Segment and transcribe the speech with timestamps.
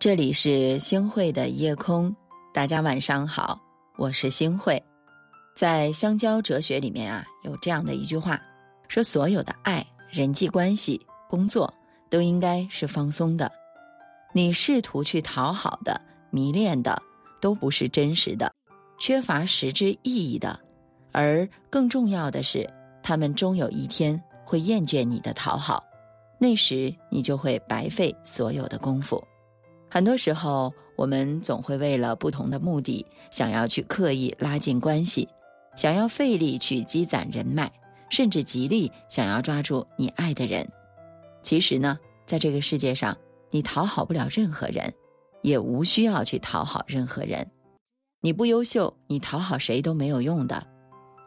[0.00, 2.16] 这里是星汇的夜空，
[2.54, 3.60] 大家晚上好，
[3.98, 4.82] 我是星汇。
[5.54, 8.40] 在香蕉哲学里面啊，有这样的一句话，
[8.88, 11.70] 说所有的爱、人际关系、工作
[12.08, 13.52] 都应该是放松的。
[14.32, 16.98] 你试图去讨好的、迷恋的，
[17.38, 18.50] 都不是真实的，
[18.98, 20.58] 缺乏实质意义的。
[21.12, 22.66] 而更重要的是，
[23.02, 25.84] 他们终有一天会厌倦你的讨好，
[26.38, 29.22] 那时你就会白费所有的功夫。
[29.90, 35.28] 很多时候，我们总会为了不同的目的，想要去刻意拉近关系，
[35.74, 37.70] 想要费力去积攒人脉，
[38.08, 40.66] 甚至极力想要抓住你爱的人。
[41.42, 43.16] 其实呢，在这个世界上，
[43.50, 44.94] 你讨好不了任何人，
[45.42, 47.50] 也无需要去讨好任何人。
[48.20, 50.64] 你不优秀，你讨好谁都没有用的。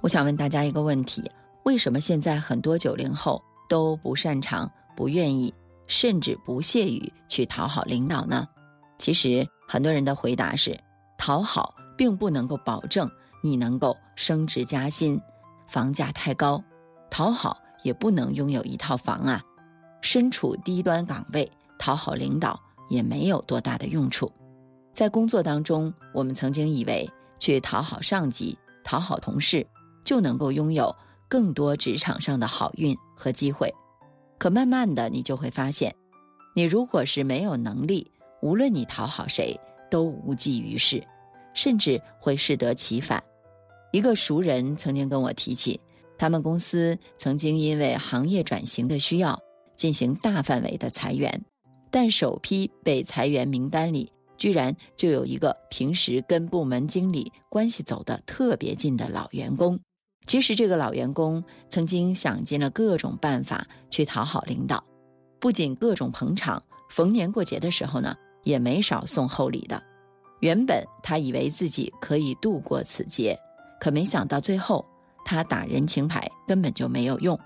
[0.00, 1.30] 我想问大家一个问题：
[1.64, 5.52] 为什么现在很多九零后都不擅长、不愿意？
[5.86, 8.46] 甚至不屑于去讨好领导呢？
[8.98, 10.78] 其实很多人的回答是：
[11.18, 13.10] 讨好并不能够保证
[13.42, 15.20] 你能够升职加薪，
[15.66, 16.58] 房价太高；
[17.10, 19.42] 讨好也不能拥有一套房啊。
[20.02, 24.30] 身处低端岗位，讨好领导也没有多大的用处。
[24.92, 29.66] 在工作当中，我们曾经以为去讨好上级、讨好同事，
[30.04, 30.94] 就能够拥有
[31.28, 33.72] 更多职场上的好运和机会。
[34.38, 35.94] 可慢慢的，你就会发现，
[36.54, 38.10] 你如果是没有能力，
[38.42, 39.58] 无论你讨好谁，
[39.90, 41.02] 都无济于事，
[41.54, 43.22] 甚至会适得其反。
[43.92, 45.80] 一个熟人曾经跟我提起，
[46.18, 49.40] 他们公司曾经因为行业转型的需要，
[49.74, 51.42] 进行大范围的裁员，
[51.90, 59.78] 但首批被裁员名单里，居然就有一个平时跟部门经理关系走得特别近的老员工。
[60.26, 64.82] 其实这个老员工曾经想尽了各种办法去讨好领导，
[65.38, 66.60] 不仅各种捧场，
[66.90, 69.80] 逢年过节的时候呢，也没少送厚礼的。
[70.40, 73.38] 原本他以为自己可以度过此劫，
[73.80, 74.84] 可没想到最后
[75.24, 77.38] 他打人情牌根本就没有用。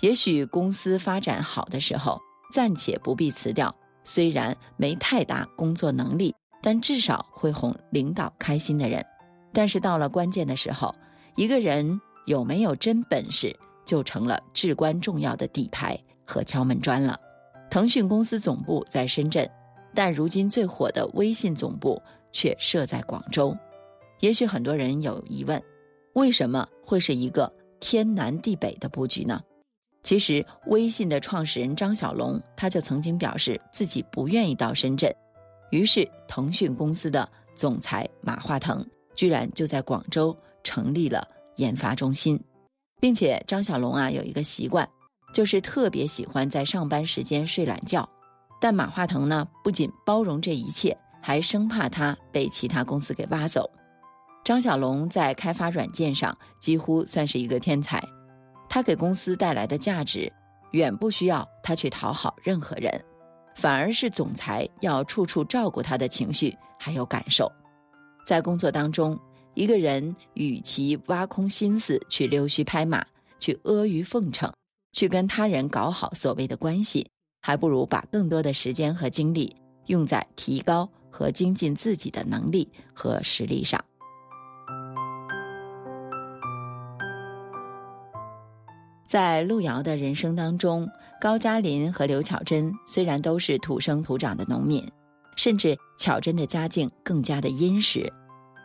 [0.00, 2.20] 也许公司发展好的时候，
[2.52, 3.74] 暂且不必辞掉，
[4.04, 9.02] 虽然没太大工作能力，但至少会哄领导开心的人。
[9.50, 10.94] 但是到了关键的时候，
[11.34, 11.98] 一个人。
[12.28, 13.56] 有没有真本事，
[13.86, 17.18] 就成了至关重要的底牌和敲门砖了。
[17.70, 19.50] 腾讯公司总部在深圳，
[19.94, 22.00] 但如今最火的微信总部
[22.30, 23.56] 却设在广州。
[24.20, 25.62] 也许很多人有疑问，
[26.12, 27.50] 为什么会是一个
[27.80, 29.40] 天南地北的布局呢？
[30.02, 35.10] 其实，微信的创始人张小龙他就曾经表示自己不愿意到深圳，
[35.70, 38.86] 于是腾讯公司的总裁马化腾
[39.16, 41.26] 居然就在广州成立了。
[41.58, 42.42] 研发中心，
[43.00, 44.88] 并且张小龙啊有一个习惯，
[45.32, 48.08] 就是特别喜欢在上班时间睡懒觉。
[48.60, 53.70] 但马化腾呢，不仅包容这一切，还生怕他被其他公司给挖走。
[54.42, 58.02] 张小龙在开发软件上几乎算是一个天才，
[58.68, 60.32] 他给公司带来的价值，
[60.72, 62.92] 远不需要他去讨好任何人，
[63.54, 67.50] 反而是总裁要处处照顾他的情绪还有感受，
[68.26, 69.18] 在工作当中。
[69.58, 73.04] 一个人与其挖空心思去溜须拍马、
[73.40, 74.48] 去阿谀奉承、
[74.92, 77.04] 去跟他人搞好所谓的关系，
[77.40, 79.52] 还不如把更多的时间和精力
[79.86, 83.84] 用在提高和精进自己的能力和实力上。
[89.08, 90.88] 在路遥的人生当中，
[91.20, 94.88] 高加林和刘巧珍虽然都是土生土长的农民，
[95.34, 98.08] 甚至巧珍的家境更加的殷实。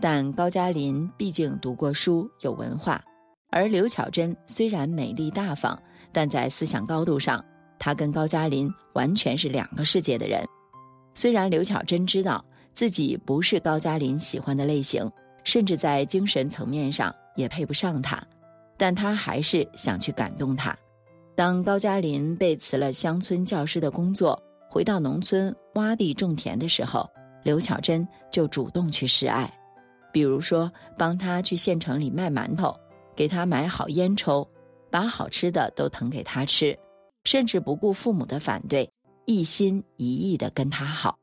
[0.00, 3.02] 但高加林毕竟读过书，有文化，
[3.50, 5.80] 而刘巧珍虽然美丽大方，
[6.12, 7.42] 但在思想高度上，
[7.78, 10.44] 她跟高加林完全是两个世界的人。
[11.14, 15.08] 虽然刘巧珍知道自己不是高加林喜欢的类型，
[15.44, 18.20] 甚至在精神层面上也配不上他，
[18.76, 20.76] 但她还是想去感动他。
[21.36, 27.08] 当高加林被辞了乡村教师的工作，回到农村挖地种田的时候，
[27.44, 29.52] 刘巧珍就主动去示爱。
[30.14, 32.72] 比如说，帮他去县城里卖馒头，
[33.16, 34.48] 给他买好烟抽，
[34.88, 36.78] 把好吃的都腾给他吃，
[37.24, 38.88] 甚至不顾父母的反对，
[39.24, 41.18] 一心一意的跟他好。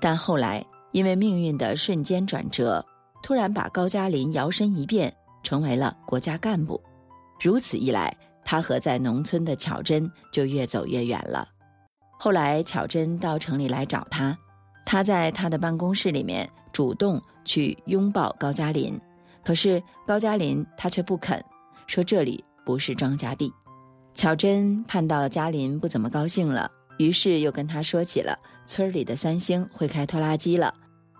[0.00, 2.84] 但后来因为命运的瞬间转折，
[3.22, 5.14] 突然把高加林摇身一变
[5.44, 6.82] 成为了国家干部。
[7.40, 8.12] 如此一来，
[8.44, 11.46] 他和在农村的巧珍就越走越远了。
[12.18, 14.36] 后来巧珍到城里来找他，
[14.84, 17.22] 他在他的办公室里面主动。
[17.48, 19.00] 去拥抱高加林，
[19.44, 21.40] 可是高加林他却不肯，
[21.86, 23.52] 说这里不是庄稼地。
[24.16, 26.68] 巧珍看到嘉林不怎么高兴了，
[26.98, 28.36] 于是又跟他说起了
[28.66, 30.74] 村里的三星会开拖拉机了，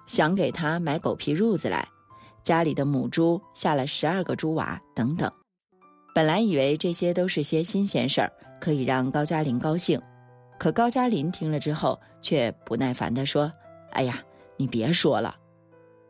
[0.09, 1.87] 想给他买狗皮褥子来，
[2.43, 5.31] 家里的母猪下了十二个猪娃等等。
[6.13, 10.03] 本来以为这些都是些新鲜事儿，可以让高加林高兴，
[10.59, 13.53] 可高加林听了之后却不耐烦地说
[13.95, 14.19] ：“哎呀，
[14.57, 15.37] 你别说了。”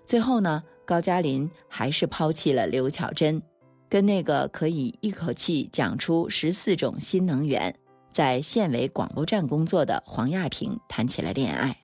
[0.07, 3.43] 最后呢，高加林还是抛弃了刘巧珍，
[3.89, 7.75] 跟那个可以一口气讲出十四种新能源、
[8.13, 11.77] 在县委广播站工作的黄亚萍谈起了恋爱。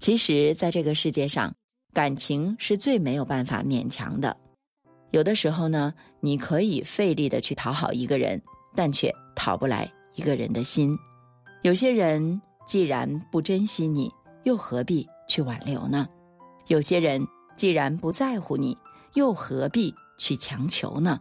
[0.00, 1.54] 其实，在这个世界上，
[1.92, 4.34] 感情是最没有办法勉强的。
[5.10, 8.40] 有的时候呢，你可以费力的去讨好一个人，
[8.74, 10.98] 但却讨不来一个人的心。
[11.62, 14.10] 有些人既然不珍惜你，
[14.44, 16.08] 又何必去挽留呢？
[16.68, 17.26] 有些人。
[17.58, 18.78] 既然不在乎你，
[19.14, 21.20] 又何必去强求呢？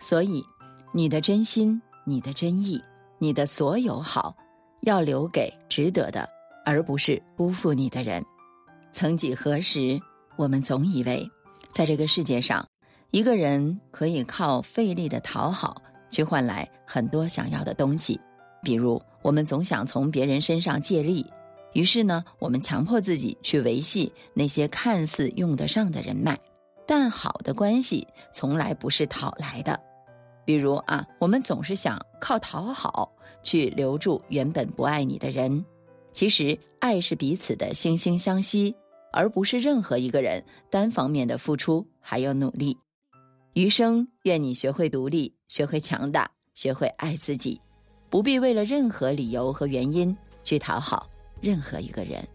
[0.00, 0.44] 所以，
[0.92, 2.82] 你的真心、你的真意、
[3.18, 4.36] 你的所有好，
[4.80, 6.28] 要留给值得的，
[6.66, 8.20] 而不是辜负你的人。
[8.90, 9.96] 曾几何时，
[10.34, 11.30] 我们总以为，
[11.70, 12.66] 在这个世界上，
[13.12, 15.80] 一个人可以靠费力的讨好，
[16.10, 18.20] 去换来很多想要的东西。
[18.64, 21.24] 比如，我们总想从别人身上借力。
[21.72, 26.38] 于是呢，我们强迫自己去维系那些看似用得上的人脉，
[26.86, 29.78] 但好的关系从来不是讨来的。
[30.44, 33.12] 比如啊，我们总是想靠讨好
[33.42, 35.64] 去留住原本不爱你的人。
[36.12, 38.74] 其实，爱是彼此的惺惺相惜，
[39.12, 42.76] 而不是任何一个人单方面的付出还有努力。
[43.52, 47.60] 余生，愿你学会独立，学会强大，学会爱自己，
[48.08, 51.08] 不必为了任何理由和原因去讨好。
[51.40, 52.26] 任何一个人。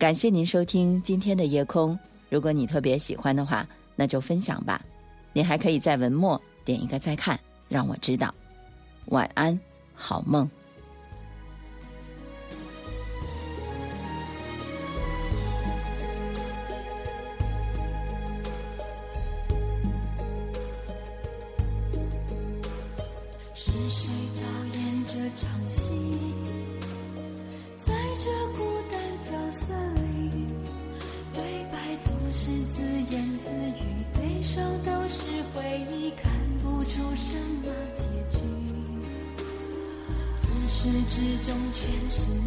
[0.00, 1.96] 感谢您收听今天的夜空。
[2.30, 4.80] 如果你特别喜欢的话，那就分享吧。
[5.34, 7.38] 您还可以在文末点一个再看，
[7.68, 8.34] 让我知道。
[9.08, 9.60] 晚安，
[9.94, 10.50] 好梦。
[41.20, 42.39] 始终全是。